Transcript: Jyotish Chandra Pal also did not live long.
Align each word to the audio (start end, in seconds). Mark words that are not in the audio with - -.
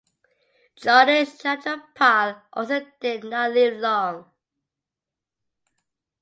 Jyotish 0.81 1.37
Chandra 1.41 1.83
Pal 1.93 2.41
also 2.53 2.83
did 2.99 3.23
not 3.25 3.51
live 3.51 3.77
long. 3.79 4.31